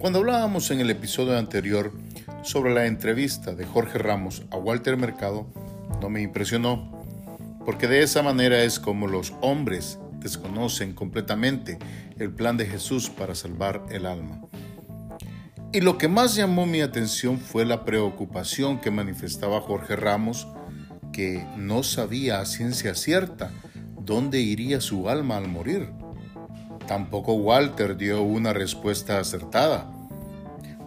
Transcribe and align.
Cuando 0.00 0.20
hablábamos 0.20 0.70
en 0.70 0.80
el 0.80 0.88
episodio 0.88 1.36
anterior 1.36 1.92
sobre 2.42 2.72
la 2.72 2.86
entrevista 2.86 3.52
de 3.54 3.66
Jorge 3.66 3.98
Ramos 3.98 4.44
a 4.50 4.56
Walter 4.56 4.96
Mercado, 4.96 5.46
no 6.00 6.08
me 6.08 6.22
impresionó, 6.22 7.04
porque 7.66 7.86
de 7.86 8.02
esa 8.02 8.22
manera 8.22 8.64
es 8.64 8.80
como 8.80 9.08
los 9.08 9.34
hombres 9.42 9.98
desconocen 10.14 10.94
completamente 10.94 11.78
el 12.18 12.32
plan 12.32 12.56
de 12.56 12.64
Jesús 12.64 13.10
para 13.10 13.34
salvar 13.34 13.84
el 13.90 14.06
alma. 14.06 14.40
Y 15.70 15.82
lo 15.82 15.98
que 15.98 16.08
más 16.08 16.34
llamó 16.34 16.64
mi 16.64 16.80
atención 16.80 17.38
fue 17.38 17.66
la 17.66 17.84
preocupación 17.84 18.80
que 18.80 18.90
manifestaba 18.90 19.60
Jorge 19.60 19.96
Ramos, 19.96 20.48
que 21.12 21.46
no 21.58 21.82
sabía 21.82 22.40
a 22.40 22.46
ciencia 22.46 22.94
cierta 22.94 23.50
dónde 24.00 24.40
iría 24.40 24.80
su 24.80 25.10
alma 25.10 25.36
al 25.36 25.48
morir. 25.48 25.90
Tampoco 26.90 27.34
Walter 27.34 27.96
dio 27.96 28.20
una 28.20 28.52
respuesta 28.52 29.20
acertada. 29.20 29.86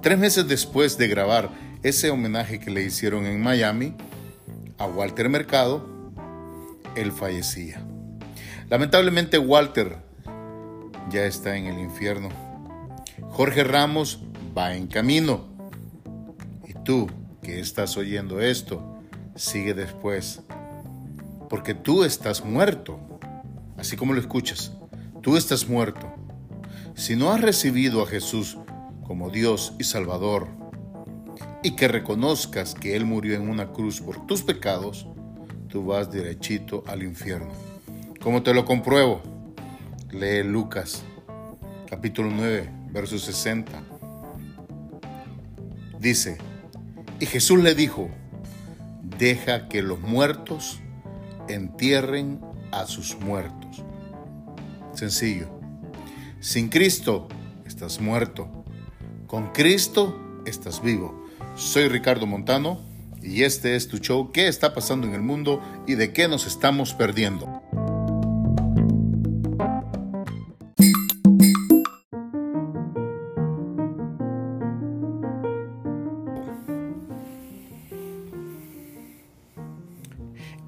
Tres 0.01 0.19
meses 0.19 0.45
después 0.45 0.97
de 0.97 1.07
grabar 1.07 1.49
ese 1.81 2.09
homenaje 2.09 2.59
que 2.59 2.71
le 2.71 2.83
hicieron 2.83 3.25
en 3.25 3.41
Miami 3.41 3.95
a 4.77 4.85
Walter 4.85 5.29
Mercado, 5.29 5.87
él 6.97 7.13
fallecía. 7.13 7.81
Lamentablemente 8.69 9.37
Walter 9.37 9.95
ya 11.09 11.23
está 11.23 11.55
en 11.55 11.67
el 11.67 11.79
infierno. 11.79 12.27
Jorge 13.29 13.63
Ramos 13.63 14.19
va 14.57 14.75
en 14.75 14.87
camino. 14.87 15.45
Y 16.67 16.73
tú 16.83 17.09
que 17.41 17.61
estás 17.61 17.95
oyendo 17.95 18.41
esto, 18.41 18.99
sigue 19.35 19.73
después. 19.73 20.41
Porque 21.49 21.73
tú 21.73 22.03
estás 22.03 22.43
muerto. 22.43 22.99
Así 23.77 23.95
como 23.95 24.11
lo 24.11 24.19
escuchas, 24.19 24.73
tú 25.23 25.37
estás 25.37 25.69
muerto. 25.69 26.13
Si 26.95 27.15
no 27.15 27.31
has 27.31 27.39
recibido 27.39 28.03
a 28.03 28.05
Jesús 28.05 28.57
como 29.07 29.29
Dios 29.29 29.73
y 29.79 29.85
Salvador, 29.85 30.49
y 31.63 31.77
que 31.77 31.87
reconozcas 31.87 32.75
que 32.75 32.97
Él 32.97 33.05
murió 33.05 33.35
en 33.35 33.49
una 33.49 33.71
cruz 33.71 34.01
por 34.01 34.27
tus 34.27 34.43
pecados, 34.43 35.07
tú 35.69 35.85
vas 35.85 36.11
derechito 36.11 36.83
al 36.87 37.03
infierno. 37.03 37.51
¿Cómo 38.21 38.43
te 38.43 38.53
lo 38.53 38.65
compruebo? 38.65 39.21
Lee 40.11 40.43
Lucas, 40.43 41.03
capítulo 41.89 42.29
9, 42.29 42.69
verso 42.91 43.17
60. 43.17 43.71
Dice, 45.99 46.37
y 47.21 47.25
Jesús 47.25 47.63
le 47.63 47.75
dijo, 47.75 48.09
deja 49.17 49.69
que 49.69 49.81
los 49.81 50.01
muertos 50.01 50.81
entierren 51.47 52.41
a 52.73 52.85
sus 52.87 53.17
muertos. 53.21 53.85
Sencillo. 55.03 55.49
Sin 56.39 56.69
Cristo 56.69 57.27
estás 57.65 57.99
muerto. 57.99 58.63
Con 59.27 59.51
Cristo 59.51 60.41
estás 60.45 60.81
vivo. 60.81 61.25
Soy 61.57 61.89
Ricardo 61.89 62.25
Montano 62.25 62.79
y 63.21 63.43
este 63.43 63.75
es 63.75 63.89
tu 63.89 63.97
show 63.97 64.31
¿Qué 64.31 64.47
está 64.47 64.73
pasando 64.73 65.05
en 65.05 65.13
el 65.13 65.21
mundo 65.21 65.61
y 65.85 65.95
de 65.95 66.13
qué 66.13 66.29
nos 66.29 66.47
estamos 66.47 66.93
perdiendo? 66.93 67.61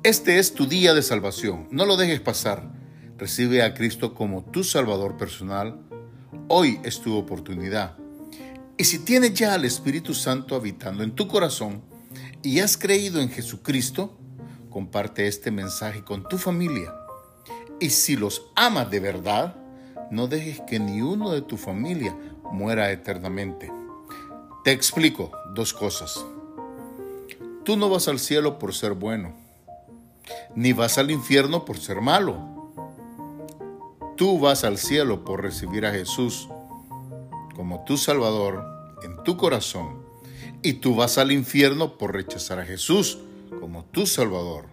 Este 0.03 0.39
es 0.39 0.53
tu 0.53 0.67
día 0.67 0.93
de 0.93 1.01
salvación. 1.01 1.69
No 1.71 1.85
lo 1.85 1.95
dejes 1.95 2.19
pasar. 2.19 2.84
Recibe 3.17 3.63
a 3.63 3.73
Cristo 3.73 4.13
como 4.13 4.43
tu 4.43 4.63
Salvador 4.63 5.15
personal. 5.17 5.79
Hoy 6.47 6.79
es 6.83 6.99
tu 7.01 7.15
oportunidad. 7.15 7.95
Y 8.77 8.83
si 8.83 8.99
tienes 8.99 9.33
ya 9.33 9.53
al 9.53 9.63
Espíritu 9.63 10.13
Santo 10.13 10.55
habitando 10.55 11.03
en 11.03 11.15
tu 11.15 11.27
corazón 11.27 11.81
y 12.43 12.59
has 12.59 12.77
creído 12.77 13.21
en 13.21 13.29
Jesucristo, 13.29 14.17
comparte 14.69 15.27
este 15.27 15.49
mensaje 15.49 16.03
con 16.03 16.27
tu 16.27 16.37
familia. 16.37 16.93
Y 17.79 17.89
si 17.91 18.17
los 18.17 18.47
amas 18.55 18.91
de 18.91 18.99
verdad, 18.99 19.55
no 20.11 20.27
dejes 20.27 20.61
que 20.61 20.79
ni 20.79 21.01
uno 21.01 21.31
de 21.31 21.41
tu 21.41 21.55
familia 21.55 22.15
muera 22.51 22.91
eternamente. 22.91 23.71
Te 24.63 24.71
explico 24.71 25.31
dos 25.53 25.73
cosas. 25.73 26.25
Tú 27.63 27.77
no 27.77 27.89
vas 27.89 28.07
al 28.07 28.19
cielo 28.19 28.59
por 28.59 28.73
ser 28.73 28.93
bueno 28.93 29.45
ni 30.55 30.73
vas 30.73 30.97
al 30.97 31.11
infierno 31.11 31.65
por 31.65 31.77
ser 31.77 32.01
malo. 32.01 32.54
Tú 34.15 34.39
vas 34.39 34.63
al 34.63 34.77
cielo 34.77 35.23
por 35.23 35.41
recibir 35.41 35.85
a 35.85 35.91
Jesús 35.91 36.47
como 37.55 37.83
tu 37.83 37.97
Salvador 37.97 38.63
en 39.03 39.23
tu 39.23 39.37
corazón. 39.37 40.03
Y 40.61 40.73
tú 40.73 40.95
vas 40.95 41.17
al 41.17 41.31
infierno 41.31 41.97
por 41.97 42.13
rechazar 42.13 42.59
a 42.59 42.65
Jesús 42.65 43.19
como 43.59 43.85
tu 43.85 44.05
Salvador. 44.05 44.65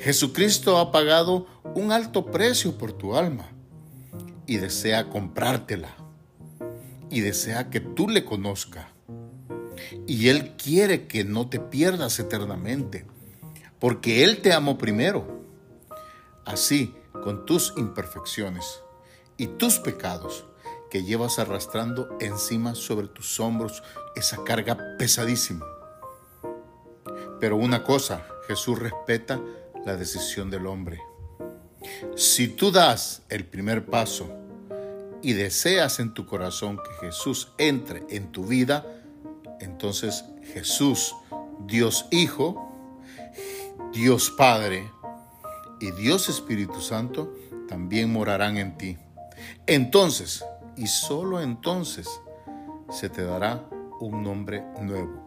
Jesucristo 0.00 0.78
ha 0.78 0.90
pagado 0.90 1.46
un 1.74 1.92
alto 1.92 2.26
precio 2.26 2.76
por 2.76 2.92
tu 2.92 3.16
alma 3.16 3.48
y 4.46 4.56
desea 4.56 5.08
comprártela. 5.08 5.94
Y 7.10 7.20
desea 7.20 7.70
que 7.70 7.80
tú 7.80 8.08
le 8.08 8.24
conozcas. 8.24 8.86
Y 10.06 10.28
Él 10.28 10.54
quiere 10.56 11.06
que 11.06 11.24
no 11.24 11.48
te 11.48 11.60
pierdas 11.60 12.18
eternamente 12.18 13.06
porque 13.78 14.24
Él 14.24 14.40
te 14.40 14.52
amó 14.52 14.78
primero. 14.78 15.44
Así, 16.44 16.94
con 17.26 17.44
tus 17.44 17.74
imperfecciones 17.76 18.84
y 19.36 19.48
tus 19.48 19.80
pecados 19.80 20.44
que 20.92 21.02
llevas 21.02 21.40
arrastrando 21.40 22.16
encima 22.20 22.76
sobre 22.76 23.08
tus 23.08 23.40
hombros 23.40 23.82
esa 24.14 24.44
carga 24.44 24.78
pesadísima. 24.96 25.66
Pero 27.40 27.56
una 27.56 27.82
cosa, 27.82 28.24
Jesús 28.46 28.78
respeta 28.78 29.40
la 29.84 29.96
decisión 29.96 30.50
del 30.50 30.68
hombre. 30.68 31.00
Si 32.14 32.46
tú 32.46 32.70
das 32.70 33.22
el 33.28 33.44
primer 33.44 33.86
paso 33.86 34.28
y 35.20 35.32
deseas 35.32 35.98
en 35.98 36.14
tu 36.14 36.26
corazón 36.26 36.76
que 36.76 37.06
Jesús 37.06 37.48
entre 37.58 38.06
en 38.08 38.30
tu 38.30 38.46
vida, 38.46 38.86
entonces 39.58 40.24
Jesús, 40.54 41.16
Dios 41.66 42.06
Hijo, 42.12 42.72
Dios 43.92 44.30
Padre 44.30 44.92
y 45.80 45.90
Dios 45.92 46.28
Espíritu 46.28 46.80
Santo 46.80 47.32
también 47.68 48.12
morarán 48.12 48.56
en 48.56 48.78
ti. 48.78 48.96
Entonces, 49.66 50.44
y 50.76 50.86
solo 50.86 51.40
entonces, 51.40 52.08
se 52.90 53.08
te 53.08 53.22
dará 53.22 53.64
un 54.00 54.22
nombre 54.22 54.62
nuevo. 54.80 55.26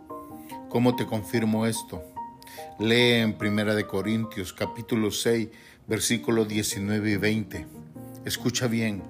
¿Cómo 0.69 0.95
te 0.95 1.05
confirmo 1.05 1.65
esto? 1.65 2.03
Lee 2.79 3.21
en 3.21 3.37
Primera 3.37 3.75
de 3.75 3.85
Corintios 3.85 4.53
capítulo 4.53 5.11
6, 5.11 5.49
versículos 5.87 6.47
19 6.47 7.11
y 7.11 7.17
20. 7.17 7.67
Escucha 8.25 8.67
bien. 8.67 9.01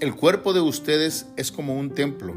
El 0.00 0.14
cuerpo 0.14 0.52
de 0.52 0.60
ustedes 0.60 1.26
es 1.36 1.50
como 1.52 1.78
un 1.78 1.90
templo. 1.90 2.34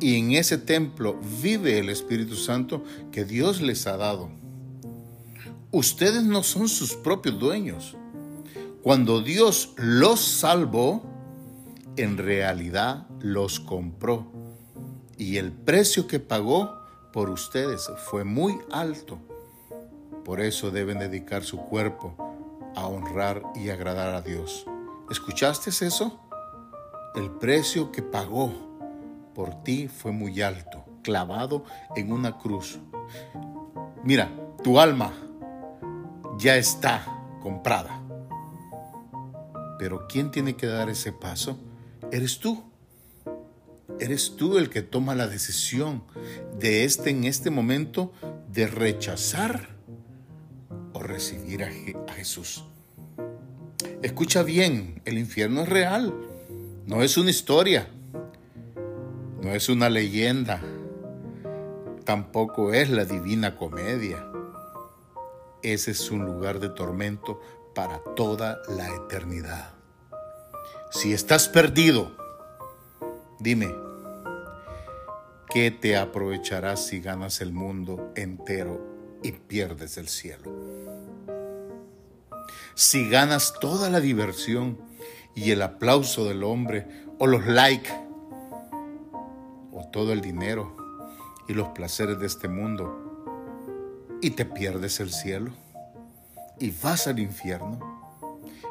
Y 0.00 0.18
en 0.18 0.32
ese 0.32 0.58
templo 0.58 1.18
vive 1.42 1.78
el 1.78 1.88
Espíritu 1.88 2.36
Santo 2.36 2.84
que 3.12 3.24
Dios 3.24 3.60
les 3.60 3.86
ha 3.86 3.96
dado. 3.96 4.30
Ustedes 5.74 6.22
no 6.22 6.44
son 6.44 6.68
sus 6.68 6.94
propios 6.94 7.36
dueños. 7.40 7.96
Cuando 8.84 9.22
Dios 9.22 9.72
los 9.74 10.20
salvó, 10.20 11.02
en 11.96 12.16
realidad 12.16 13.08
los 13.18 13.58
compró. 13.58 14.30
Y 15.18 15.38
el 15.38 15.50
precio 15.50 16.06
que 16.06 16.20
pagó 16.20 16.78
por 17.12 17.28
ustedes 17.28 17.90
fue 18.08 18.22
muy 18.22 18.56
alto. 18.70 19.18
Por 20.24 20.40
eso 20.40 20.70
deben 20.70 21.00
dedicar 21.00 21.42
su 21.42 21.56
cuerpo 21.56 22.14
a 22.76 22.86
honrar 22.86 23.42
y 23.56 23.70
agradar 23.70 24.14
a 24.14 24.22
Dios. 24.22 24.66
¿Escuchaste 25.10 25.70
eso? 25.70 26.20
El 27.16 27.32
precio 27.32 27.90
que 27.90 28.02
pagó 28.02 28.52
por 29.34 29.64
ti 29.64 29.88
fue 29.88 30.12
muy 30.12 30.40
alto, 30.40 30.84
clavado 31.02 31.64
en 31.96 32.12
una 32.12 32.38
cruz. 32.38 32.78
Mira, 34.04 34.30
tu 34.62 34.78
alma 34.78 35.12
ya 36.44 36.58
está 36.58 37.06
comprada. 37.42 38.02
Pero 39.78 40.06
¿quién 40.06 40.30
tiene 40.30 40.56
que 40.56 40.66
dar 40.66 40.90
ese 40.90 41.10
paso? 41.10 41.58
Eres 42.12 42.38
tú. 42.38 42.62
Eres 43.98 44.36
tú 44.36 44.58
el 44.58 44.68
que 44.68 44.82
toma 44.82 45.14
la 45.14 45.26
decisión 45.26 46.04
de 46.60 46.84
este 46.84 47.08
en 47.08 47.24
este 47.24 47.48
momento 47.48 48.12
de 48.52 48.66
rechazar 48.66 49.70
o 50.92 51.02
recibir 51.02 51.64
a, 51.64 51.70
a 52.08 52.12
Jesús. 52.12 52.66
Escucha 54.02 54.42
bien, 54.42 55.00
el 55.06 55.16
infierno 55.16 55.62
es 55.62 55.68
real, 55.70 56.12
no 56.84 57.02
es 57.02 57.16
una 57.16 57.30
historia, 57.30 57.88
no 59.40 59.54
es 59.54 59.70
una 59.70 59.88
leyenda, 59.88 60.60
tampoco 62.04 62.74
es 62.74 62.90
la 62.90 63.06
divina 63.06 63.56
comedia 63.56 64.26
ese 65.64 65.92
es 65.92 66.10
un 66.10 66.26
lugar 66.26 66.60
de 66.60 66.68
tormento 66.68 67.40
para 67.74 67.98
toda 68.14 68.60
la 68.68 68.94
eternidad. 68.94 69.72
Si 70.90 71.12
estás 71.12 71.48
perdido, 71.48 72.12
dime, 73.40 73.74
¿qué 75.50 75.70
te 75.70 75.96
aprovecharás 75.96 76.86
si 76.86 77.00
ganas 77.00 77.40
el 77.40 77.52
mundo 77.52 78.12
entero 78.14 79.18
y 79.22 79.32
pierdes 79.32 79.96
el 79.96 80.08
cielo? 80.08 80.52
Si 82.74 83.08
ganas 83.08 83.54
toda 83.58 83.88
la 83.88 84.00
diversión 84.00 84.78
y 85.34 85.50
el 85.50 85.62
aplauso 85.62 86.26
del 86.26 86.44
hombre 86.44 86.86
o 87.18 87.26
los 87.26 87.46
likes 87.46 87.90
o 89.72 89.88
todo 89.90 90.12
el 90.12 90.20
dinero 90.20 90.76
y 91.48 91.54
los 91.54 91.68
placeres 91.68 92.18
de 92.18 92.26
este 92.26 92.48
mundo 92.48 93.03
y 94.24 94.30
te 94.30 94.46
pierdes 94.46 95.00
el 95.00 95.12
cielo 95.12 95.52
y 96.58 96.70
vas 96.70 97.06
al 97.08 97.18
infierno 97.18 97.78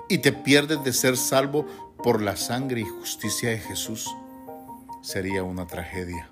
y 0.10 0.18
te 0.18 0.32
pierdes 0.32 0.84
de 0.84 0.92
ser 0.92 1.16
salvo 1.16 1.68
por 2.04 2.24
la 2.24 2.36
sangre 2.38 2.82
y 2.82 2.86
justicia 2.86 3.52
de 3.52 3.60
Jesús, 3.60 4.10
sería 5.04 5.44
una 5.44 5.68
tragedia. 5.68 6.28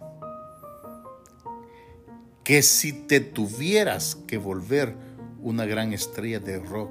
Que 2.44 2.64
si 2.64 2.94
te 2.94 3.20
tuvieras 3.20 4.18
que 4.26 4.40
volver 4.40 4.96
una 5.40 5.66
gran 5.66 5.94
estrella 5.94 6.40
de 6.40 6.58
rock 6.58 6.90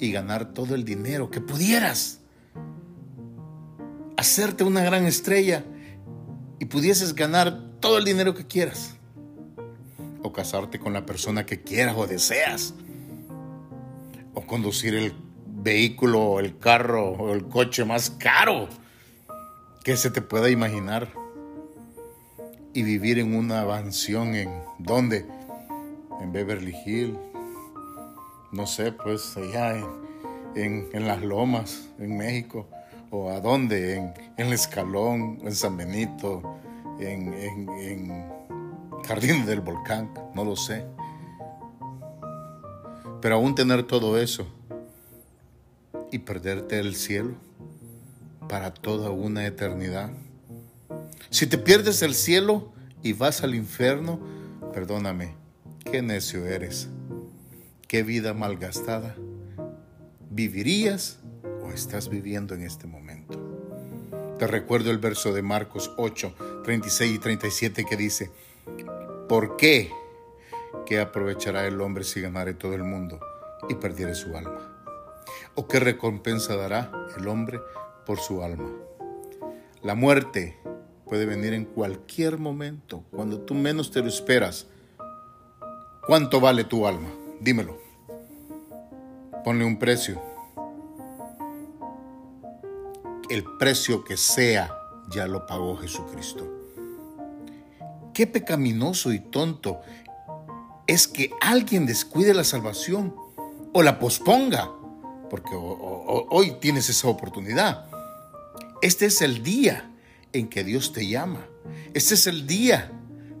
y 0.00 0.10
ganar 0.10 0.54
todo 0.54 0.74
el 0.74 0.84
dinero 0.84 1.30
que 1.30 1.40
pudieras, 1.40 2.18
hacerte 4.16 4.64
una 4.64 4.82
gran 4.82 5.06
estrella 5.06 5.64
y 6.58 6.64
pudieses 6.64 7.14
ganar 7.14 7.78
todo 7.78 7.98
el 7.98 8.04
dinero 8.04 8.34
que 8.34 8.48
quieras, 8.48 8.96
o 10.22 10.32
casarte 10.32 10.78
con 10.78 10.92
la 10.92 11.06
persona 11.06 11.46
que 11.46 11.62
quieras 11.62 11.96
o 11.96 12.06
deseas, 12.06 12.74
o 14.34 14.42
conducir 14.42 14.94
el 14.94 15.12
vehículo, 15.46 16.40
el 16.40 16.58
carro 16.58 17.10
o 17.10 17.32
el 17.32 17.48
coche 17.48 17.84
más 17.84 18.10
caro 18.10 18.68
que 19.84 19.96
se 19.96 20.10
te 20.10 20.22
pueda 20.22 20.50
imaginar. 20.50 21.08
Y 22.74 22.84
vivir 22.84 23.18
en 23.18 23.34
una 23.34 23.66
mansión 23.66 24.34
en 24.34 24.50
¿dónde? 24.78 25.26
En 26.20 26.32
Beverly 26.32 26.74
Hills. 26.86 27.18
No 28.50 28.66
sé, 28.66 28.92
pues 28.92 29.36
allá 29.36 29.76
en, 30.54 31.06
las 31.06 31.20
lomas, 31.22 31.88
en 31.98 32.16
México. 32.16 32.66
¿O 33.10 33.30
a 33.30 33.40
dónde? 33.40 33.96
En, 33.96 34.14
el 34.38 34.54
Escalón, 34.54 35.38
en 35.42 35.54
San 35.54 35.76
Benito, 35.76 36.42
en, 36.98 37.34
en, 37.34 38.26
Jardín 39.06 39.46
del 39.46 39.60
Volcán, 39.60 40.12
no 40.34 40.44
lo 40.44 40.56
sé. 40.56 40.84
Pero 43.20 43.36
aún 43.36 43.54
tener 43.54 43.84
todo 43.84 44.18
eso 44.18 44.46
y 46.10 46.20
perderte 46.20 46.78
el 46.78 46.94
cielo 46.94 47.34
para 48.48 48.72
toda 48.72 49.10
una 49.10 49.46
eternidad. 49.46 50.10
Si 51.30 51.46
te 51.46 51.58
pierdes 51.58 52.02
el 52.02 52.14
cielo 52.14 52.72
y 53.02 53.12
vas 53.12 53.42
al 53.42 53.54
infierno, 53.54 54.20
perdóname, 54.72 55.34
qué 55.90 56.02
necio 56.02 56.46
eres, 56.46 56.88
qué 57.88 58.02
vida 58.02 58.34
malgastada 58.34 59.16
vivirías 60.30 61.18
o 61.62 61.70
estás 61.70 62.08
viviendo 62.08 62.54
en 62.54 62.62
este 62.62 62.86
momento. 62.86 63.38
Te 64.38 64.46
recuerdo 64.46 64.90
el 64.90 64.98
verso 64.98 65.32
de 65.32 65.42
Marcos 65.42 65.92
8, 65.98 66.62
36 66.64 67.14
y 67.14 67.18
37 67.18 67.84
que 67.84 67.96
dice, 67.96 68.30
¿por 69.28 69.56
qué? 69.56 69.90
¿Qué 70.86 71.00
aprovechará 71.00 71.66
el 71.66 71.80
hombre 71.80 72.04
si 72.04 72.20
ganare 72.20 72.54
todo 72.54 72.74
el 72.74 72.84
mundo 72.84 73.20
y 73.68 73.74
perdiere 73.74 74.14
su 74.14 74.36
alma? 74.36 74.72
¿O 75.54 75.68
qué 75.68 75.80
recompensa 75.80 76.56
dará 76.56 76.90
el 77.16 77.28
hombre 77.28 77.60
por 78.06 78.18
su 78.18 78.42
alma? 78.42 78.70
La 79.82 79.94
muerte 79.94 80.58
puede 81.04 81.26
venir 81.26 81.52
en 81.52 81.66
cualquier 81.66 82.38
momento, 82.38 83.04
cuando 83.10 83.40
tú 83.40 83.54
menos 83.54 83.90
te 83.90 84.00
lo 84.00 84.08
esperas. 84.08 84.66
¿Cuánto 86.06 86.40
vale 86.40 86.64
tu 86.64 86.86
alma? 86.86 87.08
Dímelo. 87.40 87.78
Ponle 89.44 89.64
un 89.64 89.78
precio. 89.78 90.20
El 93.28 93.44
precio 93.58 94.04
que 94.04 94.16
sea 94.16 94.70
ya 95.10 95.26
lo 95.26 95.46
pagó 95.46 95.76
Jesucristo. 95.76 96.61
Qué 98.14 98.26
pecaminoso 98.26 99.12
y 99.12 99.20
tonto 99.20 99.80
es 100.86 101.08
que 101.08 101.30
alguien 101.40 101.86
descuide 101.86 102.34
la 102.34 102.44
salvación 102.44 103.14
o 103.72 103.82
la 103.82 103.98
posponga 103.98 104.70
porque 105.32 105.52
hoy 105.54 106.58
tienes 106.60 106.90
esa 106.90 107.08
oportunidad. 107.08 107.86
Este 108.82 109.06
es 109.06 109.22
el 109.22 109.42
día 109.42 109.90
en 110.34 110.48
que 110.48 110.62
Dios 110.62 110.92
te 110.92 111.06
llama. 111.06 111.46
Este 111.94 112.12
es 112.12 112.26
el 112.26 112.46
día 112.46 112.92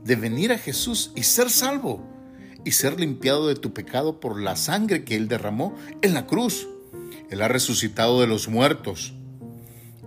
de 0.02 0.16
venir 0.16 0.52
a 0.52 0.58
Jesús 0.58 1.12
y 1.14 1.24
ser 1.24 1.50
salvo 1.50 2.02
y 2.64 2.70
ser 2.72 2.98
limpiado 2.98 3.46
de 3.46 3.56
tu 3.56 3.74
pecado 3.74 4.20
por 4.20 4.40
la 4.40 4.56
sangre 4.56 5.04
que 5.04 5.16
Él 5.16 5.28
derramó 5.28 5.74
en 6.00 6.14
la 6.14 6.26
cruz. 6.26 6.66
Él 7.28 7.42
ha 7.42 7.48
resucitado 7.48 8.22
de 8.22 8.26
los 8.26 8.48
muertos. 8.48 9.12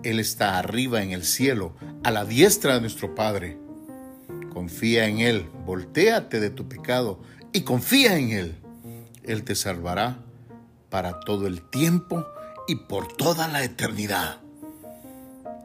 Él 0.02 0.20
está 0.20 0.58
arriba 0.58 1.04
en 1.04 1.12
el 1.12 1.24
cielo, 1.24 1.76
a 2.04 2.10
la 2.10 2.26
diestra 2.26 2.74
de 2.74 2.82
nuestro 2.82 3.14
Padre. 3.14 3.60
Confía 4.56 5.06
en 5.10 5.19
Él, 5.19 5.50
volteate 5.66 6.40
de 6.40 6.50
tu 6.50 6.69
pecado 6.69 7.19
y 7.52 7.63
confía 7.63 8.18
en 8.18 8.31
Él. 8.31 8.56
Él 9.24 9.44
te 9.44 9.54
salvará 9.54 10.19
para 10.90 11.19
todo 11.19 11.46
el 11.46 11.62
tiempo 11.62 12.25
y 12.66 12.75
por 12.78 13.06
toda 13.06 13.50
la 13.50 13.66
eternidad. 13.66 14.38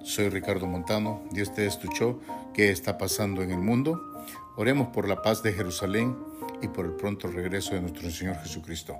Soy 0.02 0.28
Ricardo 0.28 0.66
Montano, 0.66 1.22
Dios 1.30 1.54
te 1.54 1.66
escuchó. 1.66 2.18
¿Qué 2.52 2.72
está 2.72 2.98
pasando 2.98 3.42
en 3.42 3.52
el 3.52 3.60
mundo? 3.60 4.24
Oremos 4.56 4.88
por 4.88 5.06
la 5.06 5.22
paz 5.22 5.40
de 5.44 5.52
Jerusalén 5.52 6.16
y 6.60 6.66
por 6.66 6.84
el 6.84 6.94
pronto 6.94 7.28
regreso 7.28 7.76
de 7.76 7.82
nuestro 7.82 8.10
Señor 8.10 8.38
Jesucristo. 8.42 8.96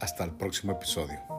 Hasta 0.00 0.24
el 0.24 0.30
próximo 0.30 0.72
episodio. 0.72 1.33